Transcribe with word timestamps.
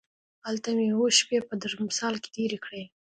هلته 0.47 0.69
مې 0.75 0.85
اووه 0.93 1.09
شپې 1.19 1.37
په 1.47 1.53
درمسال 1.63 2.15
کې 2.23 2.29
تېرې 2.35 2.57
کړې. 2.65 2.83